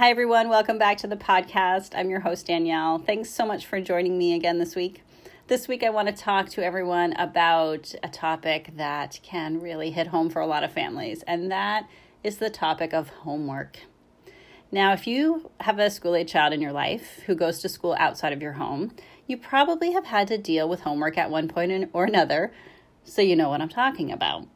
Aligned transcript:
Hi, 0.00 0.08
everyone. 0.08 0.48
Welcome 0.48 0.78
back 0.78 0.96
to 1.00 1.06
the 1.06 1.14
podcast. 1.14 1.90
I'm 1.94 2.08
your 2.08 2.20
host, 2.20 2.46
Danielle. 2.46 2.96
Thanks 3.00 3.28
so 3.28 3.44
much 3.44 3.66
for 3.66 3.82
joining 3.82 4.16
me 4.16 4.32
again 4.32 4.58
this 4.58 4.74
week. 4.74 5.02
This 5.48 5.68
week, 5.68 5.82
I 5.82 5.90
want 5.90 6.08
to 6.08 6.14
talk 6.14 6.48
to 6.52 6.64
everyone 6.64 7.12
about 7.18 7.94
a 8.02 8.08
topic 8.08 8.70
that 8.78 9.20
can 9.22 9.60
really 9.60 9.90
hit 9.90 10.06
home 10.06 10.30
for 10.30 10.40
a 10.40 10.46
lot 10.46 10.64
of 10.64 10.72
families, 10.72 11.22
and 11.26 11.50
that 11.50 11.86
is 12.24 12.38
the 12.38 12.48
topic 12.48 12.94
of 12.94 13.10
homework. 13.10 13.80
Now, 14.72 14.94
if 14.94 15.06
you 15.06 15.50
have 15.60 15.78
a 15.78 15.90
school 15.90 16.16
age 16.16 16.32
child 16.32 16.54
in 16.54 16.62
your 16.62 16.72
life 16.72 17.20
who 17.26 17.34
goes 17.34 17.58
to 17.58 17.68
school 17.68 17.94
outside 17.98 18.32
of 18.32 18.40
your 18.40 18.54
home, 18.54 18.96
you 19.26 19.36
probably 19.36 19.92
have 19.92 20.06
had 20.06 20.28
to 20.28 20.38
deal 20.38 20.66
with 20.66 20.80
homework 20.80 21.18
at 21.18 21.28
one 21.28 21.46
point 21.46 21.90
or 21.92 22.06
another, 22.06 22.54
so 23.04 23.20
you 23.20 23.36
know 23.36 23.50
what 23.50 23.60
I'm 23.60 23.68
talking 23.68 24.10
about. 24.10 24.48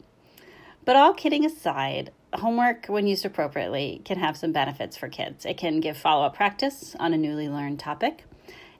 But 0.86 0.96
all 0.96 1.12
kidding 1.12 1.44
aside, 1.44 2.12
homework, 2.36 2.86
when 2.86 3.06
used 3.06 3.24
appropriately, 3.24 4.00
can 4.04 4.18
have 4.18 4.36
some 4.36 4.52
benefits 4.52 4.96
for 4.96 5.08
kids. 5.08 5.44
It 5.44 5.56
can 5.56 5.80
give 5.80 5.96
follow 5.96 6.24
up 6.24 6.34
practice 6.34 6.94
on 6.98 7.14
a 7.14 7.18
newly 7.18 7.48
learned 7.48 7.78
topic. 7.78 8.24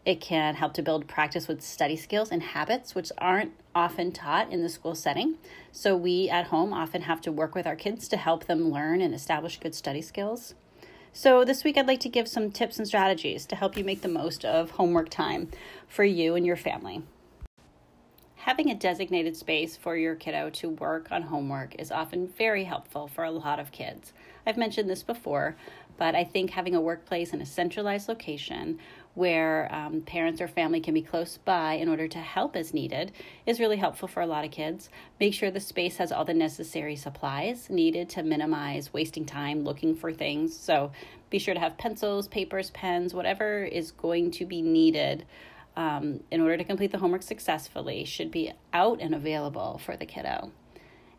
It 0.04 0.20
can 0.20 0.54
help 0.54 0.74
to 0.74 0.82
build 0.82 1.08
practice 1.08 1.48
with 1.48 1.62
study 1.62 1.96
skills 1.96 2.30
and 2.30 2.42
habits, 2.42 2.94
which 2.94 3.10
aren't 3.16 3.52
often 3.74 4.12
taught 4.12 4.52
in 4.52 4.62
the 4.62 4.68
school 4.68 4.94
setting. 4.94 5.36
So, 5.72 5.96
we 5.96 6.28
at 6.28 6.46
home 6.46 6.72
often 6.72 7.02
have 7.02 7.20
to 7.22 7.32
work 7.32 7.54
with 7.54 7.66
our 7.66 7.76
kids 7.76 8.06
to 8.08 8.16
help 8.16 8.44
them 8.44 8.70
learn 8.70 9.00
and 9.00 9.14
establish 9.14 9.58
good 9.58 9.74
study 9.74 10.02
skills. 10.02 10.54
So, 11.12 11.44
this 11.44 11.64
week 11.64 11.78
I'd 11.78 11.86
like 11.86 12.00
to 12.00 12.08
give 12.08 12.28
some 12.28 12.50
tips 12.50 12.78
and 12.78 12.86
strategies 12.86 13.46
to 13.46 13.56
help 13.56 13.76
you 13.76 13.84
make 13.84 14.02
the 14.02 14.08
most 14.08 14.44
of 14.44 14.72
homework 14.72 15.08
time 15.08 15.48
for 15.88 16.04
you 16.04 16.34
and 16.34 16.44
your 16.44 16.56
family. 16.56 17.02
Having 18.44 18.70
a 18.70 18.74
designated 18.74 19.38
space 19.38 19.74
for 19.74 19.96
your 19.96 20.14
kiddo 20.14 20.50
to 20.50 20.68
work 20.68 21.10
on 21.10 21.22
homework 21.22 21.76
is 21.78 21.90
often 21.90 22.28
very 22.28 22.64
helpful 22.64 23.08
for 23.08 23.24
a 23.24 23.30
lot 23.30 23.58
of 23.58 23.72
kids. 23.72 24.12
I've 24.44 24.58
mentioned 24.58 24.90
this 24.90 25.02
before, 25.02 25.56
but 25.96 26.14
I 26.14 26.24
think 26.24 26.50
having 26.50 26.74
a 26.74 26.80
workplace 26.82 27.32
in 27.32 27.40
a 27.40 27.46
centralized 27.46 28.06
location 28.06 28.80
where 29.14 29.74
um, 29.74 30.02
parents 30.02 30.42
or 30.42 30.48
family 30.48 30.80
can 30.80 30.92
be 30.92 31.00
close 31.00 31.38
by 31.38 31.74
in 31.74 31.88
order 31.88 32.06
to 32.06 32.18
help 32.18 32.54
as 32.54 32.74
needed 32.74 33.12
is 33.46 33.60
really 33.60 33.78
helpful 33.78 34.08
for 34.08 34.20
a 34.20 34.26
lot 34.26 34.44
of 34.44 34.50
kids. 34.50 34.90
Make 35.18 35.32
sure 35.32 35.50
the 35.50 35.58
space 35.58 35.96
has 35.96 36.12
all 36.12 36.26
the 36.26 36.34
necessary 36.34 36.96
supplies 36.96 37.70
needed 37.70 38.10
to 38.10 38.22
minimize 38.22 38.92
wasting 38.92 39.24
time 39.24 39.64
looking 39.64 39.96
for 39.96 40.12
things. 40.12 40.54
So 40.54 40.92
be 41.30 41.38
sure 41.38 41.54
to 41.54 41.60
have 41.60 41.78
pencils, 41.78 42.28
papers, 42.28 42.68
pens, 42.72 43.14
whatever 43.14 43.64
is 43.64 43.90
going 43.90 44.32
to 44.32 44.44
be 44.44 44.60
needed 44.60 45.24
um, 45.76 46.20
in 46.30 46.40
order 46.40 46.56
to 46.56 46.64
complete 46.64 46.92
the 46.92 46.98
homework 46.98 47.22
successfully 47.22 48.04
should 48.04 48.30
be 48.30 48.52
out 48.72 49.00
and 49.00 49.14
available 49.14 49.80
for 49.84 49.96
the 49.96 50.06
kiddo. 50.06 50.52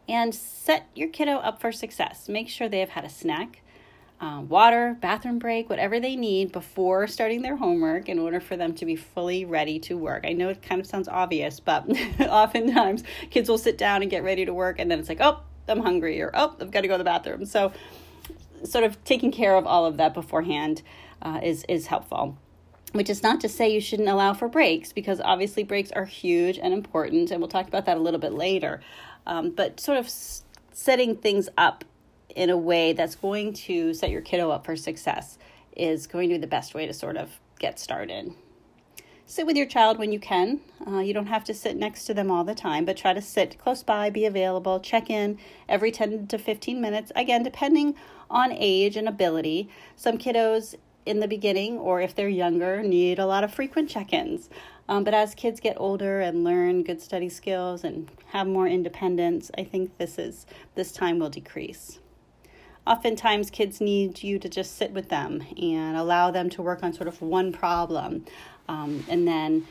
And 0.07 0.33
set 0.33 0.87
your 0.95 1.09
kiddo 1.09 1.37
up 1.37 1.59
for 1.59 1.71
success. 1.71 2.29
Make 2.29 2.47
sure 2.47 2.69
they 2.69 2.79
have 2.79 2.89
had 2.89 3.05
a 3.05 3.09
snack, 3.09 3.61
um, 4.21 4.47
water, 4.47 4.95
bathroom 5.01 5.39
break, 5.39 5.69
whatever 5.69 5.99
they 5.99 6.15
need 6.15 6.51
before 6.51 7.07
starting 7.07 7.41
their 7.41 7.57
homework 7.57 8.07
in 8.07 8.19
order 8.19 8.39
for 8.39 8.55
them 8.55 8.73
to 8.75 8.85
be 8.85 8.95
fully 8.95 9.45
ready 9.45 9.79
to 9.79 9.97
work. 9.97 10.23
I 10.25 10.33
know 10.33 10.49
it 10.49 10.61
kind 10.61 10.79
of 10.79 10.87
sounds 10.87 11.07
obvious, 11.07 11.59
but 11.59 11.85
oftentimes 12.19 13.03
kids 13.31 13.49
will 13.49 13.57
sit 13.57 13.77
down 13.77 14.03
and 14.03 14.11
get 14.11 14.23
ready 14.23 14.45
to 14.45 14.53
work, 14.53 14.79
and 14.79 14.89
then 14.89 14.99
it's 14.99 15.09
like, 15.09 15.21
oh, 15.21 15.39
I'm 15.67 15.81
hungry, 15.81 16.21
or 16.21 16.31
oh, 16.33 16.55
I've 16.61 16.71
got 16.71 16.81
to 16.81 16.87
go 16.87 16.93
to 16.93 16.99
the 16.99 17.03
bathroom. 17.03 17.45
So, 17.45 17.73
sort 18.63 18.83
of 18.83 19.03
taking 19.03 19.31
care 19.31 19.55
of 19.55 19.65
all 19.65 19.85
of 19.85 19.97
that 19.97 20.13
beforehand 20.13 20.81
uh, 21.21 21.39
is 21.43 21.65
is 21.67 21.87
helpful 21.87 22.37
which 22.95 23.09
is 23.09 23.21
not 23.21 23.41
to 23.41 23.49
say 23.49 23.69
you 23.69 23.81
shouldn't 23.81 24.07
allow 24.07 24.33
for 24.33 24.47
breaks 24.47 24.93
because 24.93 25.19
obviously 25.21 25.63
breaks 25.63 25.91
are 25.91 26.05
huge 26.05 26.57
and 26.57 26.73
important 26.73 27.29
and 27.29 27.41
we'll 27.41 27.49
talk 27.49 27.67
about 27.67 27.85
that 27.85 27.97
a 27.97 27.99
little 27.99 28.19
bit 28.19 28.33
later. 28.33 28.81
Um, 29.27 29.51
but 29.51 29.79
sort 29.79 29.97
of 29.97 30.09
setting 30.71 31.15
things 31.15 31.49
up 31.57 31.83
in 32.35 32.49
a 32.49 32.57
way 32.57 32.93
that's 32.93 33.15
going 33.15 33.53
to 33.53 33.93
set 33.93 34.09
your 34.09 34.21
kiddo 34.21 34.49
up 34.49 34.65
for 34.65 34.75
success 34.75 35.37
is 35.75 36.07
going 36.07 36.29
to 36.29 36.35
be 36.35 36.39
the 36.39 36.47
best 36.47 36.73
way 36.73 36.85
to 36.85 36.93
sort 36.93 37.17
of 37.17 37.39
get 37.59 37.79
started. 37.79 38.33
Sit 39.25 39.47
with 39.47 39.57
your 39.57 39.65
child 39.65 39.97
when 39.97 40.11
you 40.11 40.19
can. 40.19 40.61
Uh, 40.85 40.99
you 40.99 41.13
don't 41.13 41.25
have 41.25 41.43
to 41.45 41.53
sit 41.53 41.75
next 41.75 42.05
to 42.05 42.13
them 42.13 42.29
all 42.29 42.43
the 42.43 42.55
time 42.55 42.85
but 42.85 42.95
try 42.95 43.13
to 43.13 43.21
sit 43.21 43.57
close 43.57 43.83
by 43.83 44.09
be 44.09 44.25
available 44.25 44.79
check 44.79 45.09
in 45.09 45.37
every 45.67 45.91
10 45.91 46.27
to 46.27 46.37
15 46.37 46.79
minutes. 46.79 47.11
Again 47.15 47.43
depending 47.43 47.95
on 48.29 48.51
age 48.53 48.95
and 48.95 49.07
ability 49.07 49.69
some 49.95 50.17
kiddos 50.17 50.75
in 51.05 51.19
the 51.19 51.27
beginning 51.27 51.77
or 51.77 52.01
if 52.01 52.15
they're 52.15 52.27
younger 52.27 52.81
need 52.81 53.19
a 53.19 53.25
lot 53.25 53.43
of 53.43 53.53
frequent 53.53 53.89
check-ins. 53.89 54.49
Um, 54.87 55.03
but 55.03 55.13
as 55.13 55.33
kids 55.35 55.59
get 55.59 55.77
older 55.79 56.19
and 56.21 56.43
learn 56.43 56.83
good 56.83 57.01
study 57.01 57.29
skills 57.29 57.83
and 57.83 58.09
have 58.27 58.47
more 58.47 58.67
independence 58.67 59.49
i 59.57 59.63
think 59.63 59.97
this 59.97 60.19
is 60.19 60.45
this 60.75 60.91
time 60.91 61.19
will 61.19 61.29
decrease. 61.29 61.99
Oftentimes 62.87 63.49
kids 63.49 63.81
need 63.81 64.21
you 64.21 64.37
to 64.37 64.47
just 64.47 64.77
sit 64.77 64.91
with 64.91 65.09
them 65.09 65.43
and 65.59 65.97
allow 65.97 66.29
them 66.29 66.51
to 66.51 66.61
work 66.61 66.83
on 66.83 66.93
sort 66.93 67.07
of 67.07 67.19
one 67.19 67.51
problem 67.51 68.25
um, 68.67 69.03
and 69.09 69.27
then 69.27 69.65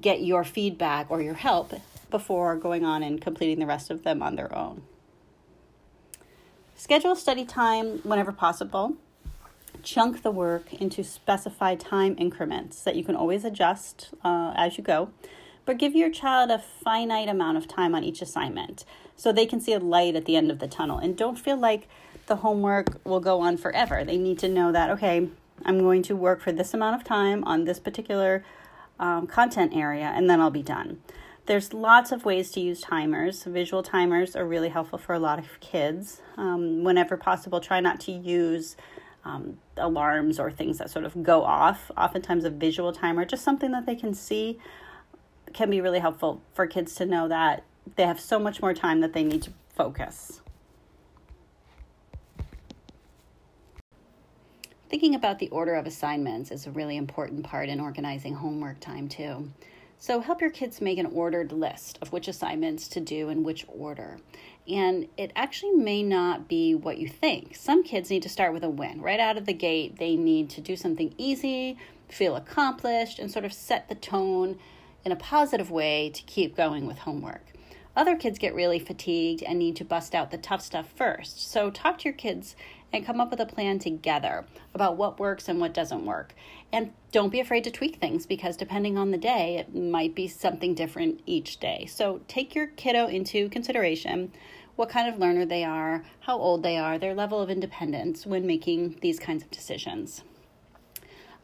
get 0.00 0.20
your 0.22 0.42
feedback 0.42 1.10
or 1.10 1.22
your 1.22 1.34
help 1.34 1.72
before 2.10 2.56
going 2.56 2.84
on 2.84 3.02
and 3.02 3.20
completing 3.20 3.60
the 3.60 3.66
rest 3.66 3.90
of 3.90 4.02
them 4.02 4.20
on 4.20 4.34
their 4.34 4.52
own. 4.56 4.82
Schedule 6.74 7.14
study 7.14 7.44
time 7.44 8.00
whenever 8.02 8.32
possible 8.32 8.96
chunk 9.82 10.22
the 10.22 10.30
work 10.30 10.72
into 10.74 11.02
specified 11.02 11.80
time 11.80 12.14
increments 12.18 12.82
that 12.82 12.96
you 12.96 13.04
can 13.04 13.16
always 13.16 13.44
adjust 13.44 14.10
uh, 14.24 14.52
as 14.56 14.78
you 14.78 14.84
go, 14.84 15.10
but 15.64 15.78
give 15.78 15.94
your 15.94 16.10
child 16.10 16.50
a 16.50 16.58
finite 16.58 17.28
amount 17.28 17.56
of 17.56 17.66
time 17.68 17.94
on 17.94 18.04
each 18.04 18.22
assignment 18.22 18.84
so 19.16 19.32
they 19.32 19.46
can 19.46 19.60
see 19.60 19.72
a 19.72 19.78
light 19.78 20.14
at 20.14 20.24
the 20.24 20.36
end 20.36 20.50
of 20.50 20.58
the 20.58 20.68
tunnel 20.68 20.98
and 20.98 21.16
don't 21.16 21.38
feel 21.38 21.56
like 21.56 21.88
the 22.26 22.36
homework 22.36 23.00
will 23.04 23.20
go 23.20 23.40
on 23.40 23.56
forever. 23.56 24.04
They 24.04 24.18
need 24.18 24.38
to 24.40 24.48
know 24.48 24.72
that, 24.72 24.90
okay, 24.90 25.28
I'm 25.64 25.78
going 25.78 26.02
to 26.04 26.16
work 26.16 26.40
for 26.40 26.52
this 26.52 26.74
amount 26.74 26.96
of 26.96 27.04
time 27.04 27.42
on 27.44 27.64
this 27.64 27.78
particular 27.78 28.44
um, 28.98 29.26
content 29.26 29.72
area 29.74 30.12
and 30.14 30.28
then 30.28 30.40
I'll 30.40 30.50
be 30.50 30.62
done. 30.62 31.00
There's 31.46 31.72
lots 31.72 32.10
of 32.10 32.24
ways 32.24 32.50
to 32.52 32.60
use 32.60 32.80
timers. 32.80 33.44
Visual 33.44 33.82
timers 33.82 34.34
are 34.34 34.44
really 34.44 34.68
helpful 34.68 34.98
for 34.98 35.14
a 35.14 35.20
lot 35.20 35.38
of 35.38 35.60
kids. 35.60 36.20
Um, 36.36 36.82
whenever 36.82 37.16
possible, 37.16 37.60
try 37.60 37.78
not 37.78 38.00
to 38.00 38.12
use 38.12 38.76
um, 39.26 39.58
alarms 39.76 40.38
or 40.38 40.52
things 40.52 40.78
that 40.78 40.88
sort 40.88 41.04
of 41.04 41.22
go 41.22 41.42
off. 41.42 41.90
Oftentimes, 41.96 42.44
a 42.44 42.50
visual 42.50 42.92
timer, 42.92 43.24
just 43.24 43.42
something 43.42 43.72
that 43.72 43.84
they 43.84 43.96
can 43.96 44.14
see, 44.14 44.58
can 45.52 45.68
be 45.68 45.80
really 45.80 45.98
helpful 45.98 46.40
for 46.54 46.66
kids 46.66 46.94
to 46.94 47.06
know 47.06 47.26
that 47.28 47.64
they 47.96 48.04
have 48.04 48.20
so 48.20 48.38
much 48.38 48.62
more 48.62 48.72
time 48.72 49.00
that 49.00 49.12
they 49.12 49.24
need 49.24 49.42
to 49.42 49.50
focus. 49.74 50.40
Thinking 54.88 55.16
about 55.16 55.40
the 55.40 55.48
order 55.48 55.74
of 55.74 55.86
assignments 55.86 56.52
is 56.52 56.66
a 56.66 56.70
really 56.70 56.96
important 56.96 57.42
part 57.42 57.68
in 57.68 57.80
organizing 57.80 58.34
homework 58.34 58.78
time, 58.78 59.08
too. 59.08 59.50
So, 59.98 60.20
help 60.20 60.40
your 60.40 60.50
kids 60.50 60.80
make 60.80 60.98
an 60.98 61.06
ordered 61.06 61.52
list 61.52 61.98
of 62.02 62.12
which 62.12 62.28
assignments 62.28 62.86
to 62.88 63.00
do 63.00 63.28
in 63.30 63.42
which 63.42 63.64
order. 63.66 64.18
And 64.68 65.08
it 65.16 65.32
actually 65.34 65.72
may 65.72 66.02
not 66.02 66.48
be 66.48 66.74
what 66.74 66.98
you 66.98 67.08
think. 67.08 67.56
Some 67.56 67.82
kids 67.82 68.10
need 68.10 68.22
to 68.22 68.28
start 68.28 68.52
with 68.52 68.62
a 68.62 68.68
win. 68.68 69.00
Right 69.00 69.20
out 69.20 69.38
of 69.38 69.46
the 69.46 69.54
gate, 69.54 69.98
they 69.98 70.16
need 70.16 70.50
to 70.50 70.60
do 70.60 70.76
something 70.76 71.14
easy, 71.16 71.78
feel 72.08 72.36
accomplished, 72.36 73.18
and 73.18 73.30
sort 73.30 73.44
of 73.44 73.52
set 73.52 73.88
the 73.88 73.94
tone 73.94 74.58
in 75.04 75.12
a 75.12 75.16
positive 75.16 75.70
way 75.70 76.10
to 76.10 76.22
keep 76.24 76.56
going 76.56 76.86
with 76.86 76.98
homework. 76.98 77.55
Other 77.96 78.14
kids 78.14 78.38
get 78.38 78.54
really 78.54 78.78
fatigued 78.78 79.42
and 79.42 79.58
need 79.58 79.74
to 79.76 79.84
bust 79.84 80.14
out 80.14 80.30
the 80.30 80.36
tough 80.36 80.60
stuff 80.60 80.92
first. 80.94 81.50
So, 81.50 81.70
talk 81.70 81.98
to 81.98 82.04
your 82.04 82.12
kids 82.12 82.54
and 82.92 83.06
come 83.06 83.20
up 83.20 83.30
with 83.30 83.40
a 83.40 83.46
plan 83.46 83.78
together 83.78 84.44
about 84.74 84.96
what 84.96 85.18
works 85.18 85.48
and 85.48 85.60
what 85.60 85.74
doesn't 85.74 86.04
work. 86.04 86.34
And 86.72 86.92
don't 87.10 87.30
be 87.32 87.40
afraid 87.40 87.64
to 87.64 87.70
tweak 87.70 87.96
things 87.96 88.26
because 88.26 88.56
depending 88.56 88.98
on 88.98 89.10
the 89.10 89.18
day, 89.18 89.56
it 89.56 89.74
might 89.74 90.14
be 90.14 90.28
something 90.28 90.74
different 90.74 91.20
each 91.26 91.58
day. 91.58 91.86
So 91.86 92.20
take 92.28 92.54
your 92.54 92.66
kiddo 92.66 93.06
into 93.06 93.48
consideration 93.48 94.30
what 94.76 94.90
kind 94.90 95.08
of 95.08 95.18
learner 95.18 95.46
they 95.46 95.64
are, 95.64 96.04
how 96.20 96.38
old 96.38 96.62
they 96.62 96.76
are, 96.76 96.98
their 96.98 97.14
level 97.14 97.40
of 97.40 97.48
independence 97.48 98.26
when 98.26 98.46
making 98.46 98.98
these 99.00 99.18
kinds 99.18 99.42
of 99.42 99.50
decisions. 99.50 100.22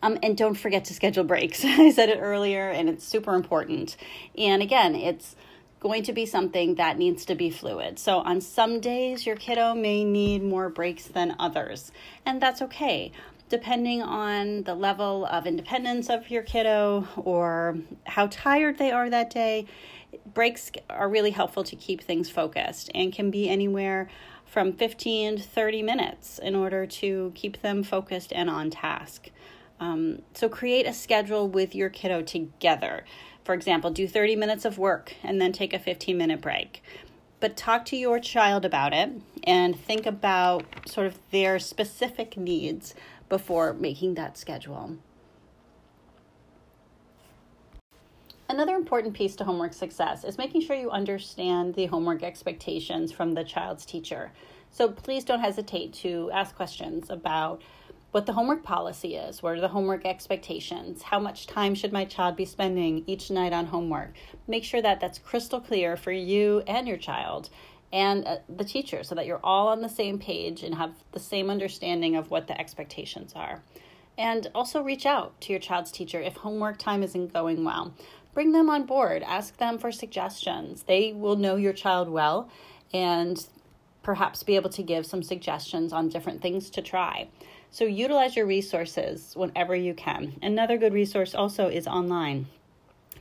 Um, 0.03 0.19
and 0.23 0.37
don't 0.37 0.55
forget 0.55 0.85
to 0.87 0.95
schedule 0.95 1.25
breaks. 1.25 1.65
I 1.65 1.91
said 1.91 2.11
it 2.11 2.19
earlier, 2.21 2.69
and 2.69 2.89
it's 2.89 3.05
super 3.05 3.35
important. 3.35 3.97
And 4.37 4.63
again, 4.63 4.95
it's 4.95 5.35
going 5.83 6.05
to 6.05 6.13
be 6.13 6.25
something 6.25 6.77
that 6.77 6.97
needs 6.97 7.25
to 7.25 7.35
be 7.35 7.51
fluid. 7.51 7.99
So, 7.99 8.19
on 8.19 8.41
some 8.41 8.79
days, 8.79 9.27
your 9.27 9.35
kiddo 9.35 9.75
may 9.75 10.05
need 10.05 10.41
more 10.41 10.69
breaks 10.69 11.09
than 11.09 11.35
others, 11.41 11.91
and 12.25 12.41
that's 12.41 12.63
okay. 12.63 13.11
Depending 13.49 14.01
on 14.01 14.63
the 14.63 14.77
level 14.77 15.27
of 15.27 15.45
independence 15.45 16.09
of 16.09 16.31
your 16.31 16.45
kiddo 16.45 17.09
or 17.17 17.77
how 18.05 18.29
tired 18.29 18.79
they 18.79 18.93
are 18.93 19.11
that 19.11 19.29
day, 19.29 19.67
breaks 20.33 20.71
are 20.89 21.09
really 21.09 21.33
helpful 21.33 21.65
to 21.65 21.75
keep 21.75 22.01
things 22.01 22.31
focused 22.31 22.89
and 22.95 23.13
can 23.13 23.33
be 23.33 23.49
anywhere 23.49 24.09
from 24.47 24.73
15 24.73 25.39
to 25.39 25.43
30 25.43 25.83
minutes 25.83 26.39
in 26.39 26.55
order 26.55 26.87
to 26.87 27.33
keep 27.35 27.61
them 27.61 27.83
focused 27.83 28.33
and 28.33 28.49
on 28.49 28.71
task. 28.71 29.31
Um, 29.83 30.23
so, 30.35 30.49
create 30.49 30.87
a 30.87 30.93
schedule 30.93 31.49
with 31.49 31.75
your 31.75 31.89
kiddo 31.91 32.23
together 32.23 33.05
for 33.45 33.55
example, 33.55 33.91
do 33.91 34.07
30 34.07 34.37
minutes 34.37 34.65
of 34.65 34.79
work 34.79 35.15
and 35.23 35.41
then 35.41 35.53
take 35.53 35.73
a 35.73 35.79
15 35.79 36.17
minute 36.17 36.41
break. 36.41 36.83
but 37.41 37.57
talk 37.57 37.85
to 37.85 37.97
your 37.97 38.21
child 38.21 38.65
about 38.65 38.93
it 38.95 39.11
and 39.43 39.77
think 39.77 40.07
about 40.07 40.65
sort 40.87 41.09
of 41.09 41.19
their 41.33 41.59
specific 41.59 42.37
needs 42.37 42.95
before 43.29 43.73
making 43.73 44.15
that 44.15 44.39
schedule. 44.39 44.97
Another 48.49 48.77
important 48.77 49.13
piece 49.15 49.35
to 49.35 49.45
homework 49.45 49.73
success 49.73 50.23
is 50.23 50.39
making 50.39 50.61
sure 50.61 50.77
you 50.77 50.89
understand 50.93 51.75
the 51.75 51.87
homework 51.87 52.23
expectations 52.23 53.11
from 53.11 53.35
the 53.35 53.43
child's 53.43 53.85
teacher. 53.85 54.31
So 54.71 54.89
please 54.89 55.25
don't 55.25 55.41
hesitate 55.41 55.93
to 55.95 56.31
ask 56.33 56.55
questions 56.55 57.11
about 57.11 57.61
what 58.13 58.27
the 58.27 58.33
homework 58.35 58.63
policy 58.63 59.17
is, 59.17 59.43
what 59.43 59.55
are 59.55 59.61
the 59.61 59.69
homework 59.69 60.05
expectations, 60.05 61.03
how 61.03 61.19
much 61.19 61.47
time 61.47 61.75
should 61.75 61.93
my 61.93 62.05
child 62.05 62.37
be 62.37 62.45
spending 62.45 63.03
each 63.07 63.31
night 63.31 63.55
on 63.55 63.67
homework. 63.67 64.13
Make 64.47 64.65
sure 64.65 64.83
that 64.83 65.01
that's 65.01 65.19
crystal 65.19 65.61
clear 65.61 65.97
for 65.97 66.13
you 66.13 66.63
and 66.67 66.87
your 66.87 66.99
child 66.99 67.49
and 67.91 68.27
uh, 68.27 68.37
the 68.49 68.65
teacher 68.65 69.03
so 69.03 69.15
that 69.15 69.27
you're 69.27 69.41
all 69.43 69.69
on 69.69 69.81
the 69.81 69.89
same 69.89 70.19
page 70.19 70.63
and 70.63 70.75
have 70.75 70.93
the 71.13 71.21
same 71.21 71.49
understanding 71.51 72.15
of 72.15 72.31
what 72.31 72.47
the 72.47 72.61
expectations 72.61 73.33
are. 73.35 73.63
And 74.19 74.47
also 74.55 74.83
reach 74.83 75.07
out 75.07 75.41
to 75.43 75.53
your 75.53 75.61
child's 75.61 75.91
teacher 75.91 76.21
if 76.21 76.37
homework 76.37 76.79
time 76.79 77.03
isn't 77.03 77.33
going 77.33 77.65
well. 77.65 77.95
Bring 78.35 78.53
them 78.53 78.69
on 78.69 78.85
board, 78.85 79.23
ask 79.23 79.57
them 79.57 79.79
for 79.79 79.91
suggestions. 79.91 80.83
They 80.83 81.15
will 81.15 81.37
know 81.37 81.57
your 81.57 81.73
child 81.73 82.11
well 82.11 82.51
and 82.93 83.47
perhaps 84.03 84.43
be 84.43 84.57
able 84.57 84.71
to 84.71 84.83
give 84.83 85.07
some 85.07 85.23
suggestions 85.23 85.93
on 85.93 86.09
different 86.09 86.43
things 86.43 86.69
to 86.71 86.83
try. 86.83 87.29
So 87.73 87.85
utilize 87.85 88.37
your 88.37 88.45
resources 88.45 89.33
whenever 89.35 89.75
you 89.75 89.95
can. 89.95 90.35
Another 90.43 90.77
good 90.77 90.93
resource 90.93 91.35
also 91.35 91.69
is 91.69 91.87
online. 91.87 92.47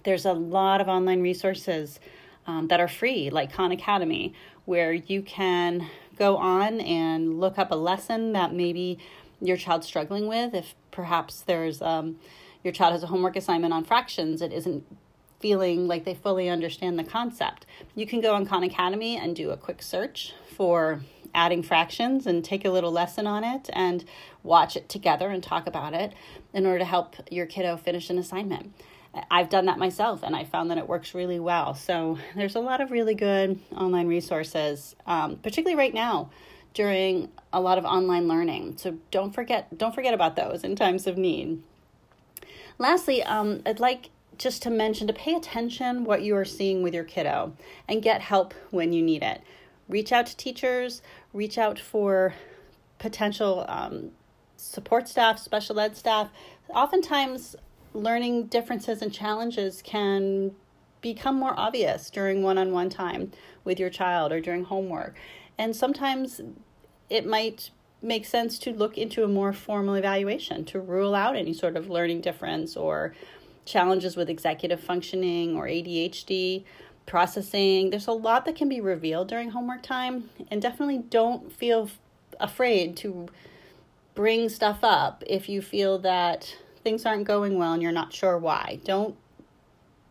There's 0.03 0.25
a 0.25 0.33
lot 0.33 0.81
of 0.81 0.89
online 0.89 1.21
resources 1.21 2.01
um, 2.45 2.67
that 2.67 2.81
are 2.81 2.89
free, 2.89 3.29
like 3.29 3.53
Khan 3.53 3.71
Academy, 3.71 4.33
where 4.65 4.91
you 4.91 5.21
can 5.21 5.87
go 6.17 6.35
on 6.35 6.81
and 6.81 7.39
look 7.39 7.57
up 7.57 7.71
a 7.71 7.75
lesson 7.75 8.33
that 8.33 8.53
maybe 8.53 8.99
your 9.39 9.55
child's 9.55 9.87
struggling 9.87 10.27
with. 10.27 10.53
If 10.53 10.75
perhaps 10.91 11.39
there's 11.39 11.81
um, 11.81 12.17
your 12.61 12.73
child 12.73 12.91
has 12.91 13.03
a 13.03 13.07
homework 13.07 13.37
assignment 13.37 13.73
on 13.73 13.85
fractions, 13.85 14.41
it 14.41 14.51
isn't 14.51 14.83
feeling 15.39 15.87
like 15.87 16.03
they 16.03 16.13
fully 16.13 16.49
understand 16.49 16.99
the 16.99 17.05
concept. 17.05 17.65
You 17.95 18.05
can 18.05 18.19
go 18.19 18.35
on 18.35 18.45
Khan 18.45 18.63
Academy 18.63 19.15
and 19.15 19.33
do 19.33 19.51
a 19.51 19.57
quick 19.57 19.81
search 19.81 20.33
for 20.57 21.03
adding 21.33 21.63
fractions 21.63 22.25
and 22.27 22.43
take 22.43 22.65
a 22.65 22.69
little 22.69 22.91
lesson 22.91 23.27
on 23.27 23.43
it 23.43 23.69
and 23.73 24.03
watch 24.43 24.75
it 24.75 24.89
together 24.89 25.29
and 25.29 25.43
talk 25.43 25.67
about 25.67 25.93
it 25.93 26.13
in 26.53 26.65
order 26.65 26.79
to 26.79 26.85
help 26.85 27.15
your 27.29 27.45
kiddo 27.45 27.77
finish 27.77 28.09
an 28.09 28.17
assignment. 28.17 28.73
I've 29.29 29.49
done 29.49 29.65
that 29.65 29.77
myself 29.77 30.23
and 30.23 30.35
I 30.35 30.45
found 30.45 30.71
that 30.71 30.77
it 30.77 30.87
works 30.87 31.13
really 31.13 31.39
well. 31.39 31.73
So 31.73 32.17
there's 32.35 32.55
a 32.55 32.59
lot 32.61 32.81
of 32.81 32.91
really 32.91 33.15
good 33.15 33.59
online 33.75 34.07
resources, 34.07 34.95
um, 35.05 35.37
particularly 35.37 35.75
right 35.75 35.93
now 35.93 36.29
during 36.73 37.29
a 37.51 37.59
lot 37.59 37.77
of 37.77 37.85
online 37.85 38.27
learning. 38.27 38.77
So 38.77 38.97
don't 39.11 39.33
forget 39.33 39.77
don't 39.77 39.93
forget 39.93 40.13
about 40.13 40.35
those 40.35 40.63
in 40.63 40.75
times 40.75 41.07
of 41.07 41.17
need. 41.17 41.61
Lastly, 42.77 43.21
um, 43.23 43.61
I'd 43.65 43.79
like 43.79 44.09
just 44.37 44.63
to 44.63 44.69
mention 44.69 45.07
to 45.07 45.13
pay 45.13 45.35
attention 45.35 46.03
what 46.03 46.21
you 46.23 46.35
are 46.35 46.45
seeing 46.45 46.81
with 46.81 46.93
your 46.93 47.03
kiddo 47.03 47.53
and 47.87 48.01
get 48.01 48.21
help 48.21 48.53
when 48.71 48.93
you 48.93 49.01
need 49.01 49.21
it. 49.21 49.41
Reach 49.91 50.13
out 50.13 50.25
to 50.27 50.37
teachers, 50.37 51.01
reach 51.33 51.57
out 51.57 51.77
for 51.77 52.33
potential 52.97 53.65
um, 53.67 54.11
support 54.55 55.09
staff, 55.09 55.37
special 55.37 55.79
ed 55.81 55.97
staff. 55.97 56.29
Oftentimes, 56.69 57.57
learning 57.93 58.45
differences 58.45 59.01
and 59.01 59.13
challenges 59.13 59.81
can 59.81 60.51
become 61.01 61.35
more 61.35 61.53
obvious 61.59 62.09
during 62.09 62.41
one 62.41 62.57
on 62.57 62.71
one 62.71 62.89
time 62.89 63.31
with 63.65 63.79
your 63.81 63.89
child 63.89 64.31
or 64.31 64.39
during 64.39 64.63
homework. 64.63 65.17
And 65.57 65.75
sometimes 65.75 66.39
it 67.09 67.25
might 67.25 67.71
make 68.01 68.25
sense 68.25 68.57
to 68.59 68.71
look 68.71 68.97
into 68.97 69.25
a 69.25 69.27
more 69.27 69.51
formal 69.51 69.95
evaluation 69.95 70.63
to 70.65 70.79
rule 70.79 71.13
out 71.13 71.35
any 71.35 71.53
sort 71.53 71.75
of 71.75 71.89
learning 71.89 72.21
difference 72.21 72.77
or 72.77 73.13
challenges 73.65 74.15
with 74.15 74.29
executive 74.29 74.79
functioning 74.79 75.57
or 75.57 75.67
ADHD 75.67 76.63
processing. 77.05 77.89
There's 77.89 78.07
a 78.07 78.11
lot 78.11 78.45
that 78.45 78.55
can 78.55 78.69
be 78.69 78.81
revealed 78.81 79.27
during 79.27 79.51
homework 79.51 79.83
time, 79.83 80.29
and 80.49 80.61
definitely 80.61 80.99
don't 80.99 81.51
feel 81.51 81.89
afraid 82.39 82.95
to 82.97 83.27
bring 84.15 84.49
stuff 84.49 84.79
up 84.83 85.23
if 85.27 85.47
you 85.47 85.61
feel 85.61 85.97
that 85.99 86.57
things 86.83 87.05
aren't 87.05 87.25
going 87.25 87.57
well 87.57 87.73
and 87.73 87.81
you're 87.81 87.91
not 87.91 88.13
sure 88.13 88.37
why. 88.37 88.79
Don't 88.83 89.15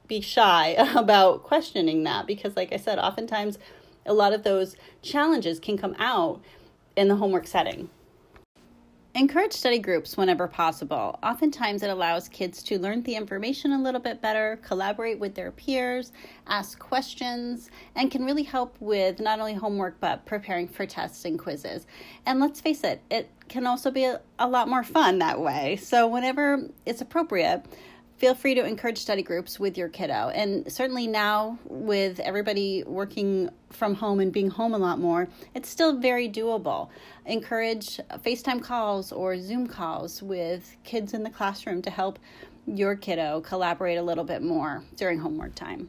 be 0.07 0.21
shy 0.21 0.69
about 0.95 1.43
questioning 1.43 2.05
that 2.05 2.27
because, 2.27 2.57
like 2.57 2.73
I 2.73 2.77
said, 2.77 2.99
oftentimes 2.99 3.59
a 4.07 4.13
lot 4.13 4.33
of 4.33 4.43
those 4.43 4.77
challenges 5.03 5.61
can 5.61 5.77
come 5.77 5.95
out 5.99 6.41
in 6.97 7.09
the 7.09 7.17
homework 7.17 7.47
setting. 7.47 7.91
Encourage 9.17 9.53
study 9.53 9.81
groups 9.81 10.17
whenever 10.17 10.47
possible. 10.47 11.19
Oftentimes, 11.21 11.83
it 11.83 11.91
allows 11.91 12.29
kids 12.29 12.63
to 12.63 12.79
learn 12.79 13.03
the 13.03 13.17
information 13.17 13.73
a 13.73 13.83
little 13.83 14.01
bit 14.01 14.23
better, 14.23 14.61
collaborate 14.63 15.19
with 15.19 15.35
their 15.35 15.51
peers, 15.51 16.13
ask 16.47 16.79
questions, 16.79 17.71
and 17.97 18.09
can 18.09 18.25
really 18.25 18.45
help 18.45 18.77
with 18.79 19.19
not 19.19 19.41
only 19.41 19.55
homework 19.55 19.99
but 19.99 20.25
preparing 20.27 20.69
for 20.69 20.87
tests 20.87 21.25
and 21.25 21.41
quizzes. 21.41 21.89
And 22.25 22.39
let's 22.39 22.61
face 22.61 22.85
it, 22.85 23.03
it 23.11 23.29
can 23.49 23.67
also 23.67 23.91
be 23.91 24.05
a, 24.05 24.21
a 24.39 24.49
lot 24.49 24.69
more 24.69 24.85
fun 24.85 25.19
that 25.19 25.41
way. 25.41 25.75
So, 25.75 26.07
whenever 26.07 26.69
it's 26.87 27.01
appropriate, 27.01 27.65
feel 28.21 28.35
free 28.35 28.55
to 28.55 28.63
encourage 28.63 28.99
study 28.99 29.23
groups 29.23 29.59
with 29.59 29.79
your 29.79 29.89
kiddo. 29.89 30.29
And 30.35 30.71
certainly 30.71 31.07
now, 31.07 31.59
with 31.65 32.21
everybody 32.21 32.85
working 32.85 33.49
from 33.71 33.95
home 33.95 34.21
and 34.21 34.31
being 34.31 34.51
home 34.51 34.75
a 34.75 34.79
lot 34.79 34.99
more, 34.99 35.27
it's 35.55 35.71
still 35.71 35.99
very 35.99 36.29
doable. 36.29 36.91
Encourage 37.25 37.97
FaceTime 38.23 38.63
calls 38.63 39.11
or 39.11 39.41
Zoom 39.41 39.67
calls 39.67 40.23
with 40.23 40.77
kids 40.85 41.15
in 41.15 41.23
the 41.23 41.31
classroom 41.31 41.81
to 41.81 41.91
help 41.91 42.19
your 42.67 42.95
kiddo 42.95 43.41
collaborate 43.41 43.97
a 43.97 44.03
little 44.03 44.25
bit 44.25 44.43
more 44.43 44.85
during 44.97 45.19
homework 45.19 45.55
time. 45.55 45.89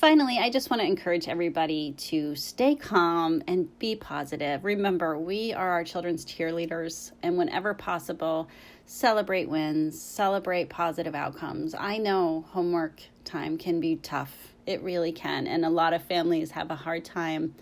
Finally, 0.00 0.38
I 0.38 0.48
just 0.48 0.70
want 0.70 0.80
to 0.80 0.86
encourage 0.86 1.28
everybody 1.28 1.92
to 1.92 2.34
stay 2.34 2.74
calm 2.74 3.42
and 3.46 3.78
be 3.78 3.94
positive. 3.94 4.64
Remember, 4.64 5.18
we 5.18 5.52
are 5.52 5.72
our 5.72 5.84
children's 5.84 6.24
cheerleaders, 6.24 7.12
and 7.22 7.36
whenever 7.36 7.74
possible, 7.74 8.48
celebrate 8.86 9.46
wins, 9.50 10.00
celebrate 10.00 10.70
positive 10.70 11.14
outcomes. 11.14 11.74
I 11.74 11.98
know 11.98 12.46
homework 12.48 13.02
time 13.26 13.58
can 13.58 13.78
be 13.78 13.96
tough. 13.96 14.54
It 14.64 14.82
really 14.82 15.12
can. 15.12 15.46
And 15.46 15.66
a 15.66 15.68
lot 15.68 15.92
of 15.92 16.02
families 16.02 16.52
have 16.52 16.70
a 16.70 16.76
hard 16.76 17.04
time 17.04 17.54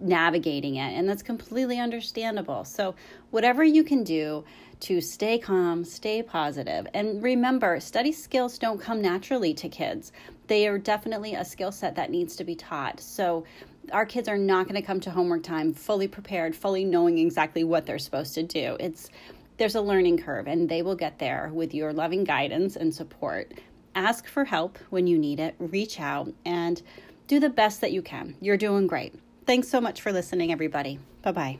navigating 0.00 0.76
it, 0.76 0.92
and 0.92 1.08
that's 1.08 1.22
completely 1.22 1.78
understandable. 1.78 2.64
So, 2.64 2.94
whatever 3.30 3.64
you 3.64 3.82
can 3.82 4.04
do 4.04 4.44
to 4.80 5.00
stay 5.00 5.38
calm, 5.38 5.84
stay 5.84 6.22
positive, 6.22 6.86
and 6.94 7.22
remember, 7.22 7.80
study 7.80 8.12
skills 8.12 8.58
don't 8.58 8.80
come 8.80 9.00
naturally 9.00 9.54
to 9.54 9.68
kids. 9.68 10.12
They 10.46 10.68
are 10.68 10.78
definitely 10.78 11.34
a 11.34 11.44
skill 11.44 11.72
set 11.72 11.96
that 11.96 12.10
needs 12.10 12.36
to 12.36 12.44
be 12.44 12.54
taught. 12.54 13.00
So, 13.00 13.44
our 13.92 14.04
kids 14.04 14.28
are 14.28 14.38
not 14.38 14.66
going 14.66 14.80
to 14.80 14.86
come 14.86 15.00
to 15.00 15.10
homework 15.10 15.42
time 15.42 15.72
fully 15.72 16.08
prepared, 16.08 16.54
fully 16.54 16.84
knowing 16.84 17.18
exactly 17.18 17.64
what 17.64 17.86
they're 17.86 17.98
supposed 17.98 18.34
to 18.34 18.42
do. 18.42 18.76
It's 18.80 19.10
there's 19.58 19.74
a 19.74 19.80
learning 19.80 20.18
curve, 20.18 20.46
and 20.46 20.68
they 20.68 20.82
will 20.82 20.94
get 20.94 21.18
there 21.18 21.50
with 21.54 21.72
your 21.72 21.92
loving 21.92 22.24
guidance 22.24 22.76
and 22.76 22.94
support. 22.94 23.54
Ask 23.94 24.26
for 24.26 24.44
help 24.44 24.78
when 24.90 25.06
you 25.06 25.18
need 25.18 25.40
it, 25.40 25.54
reach 25.58 25.98
out, 25.98 26.30
and 26.44 26.82
do 27.26 27.40
the 27.40 27.48
best 27.48 27.80
that 27.80 27.92
you 27.92 28.02
can. 28.02 28.36
You're 28.40 28.58
doing 28.58 28.86
great. 28.86 29.14
Thanks 29.46 29.68
so 29.68 29.80
much 29.80 30.00
for 30.00 30.12
listening, 30.12 30.50
everybody. 30.52 30.98
Bye 31.22 31.32
bye. 31.32 31.58